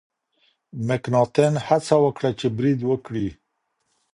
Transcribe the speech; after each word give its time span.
مکناتن 0.87 1.53
هڅه 1.67 1.95
وکړه 2.03 2.31
چې 2.39 2.47
برید 2.57 2.79
وکړي. 2.89 3.27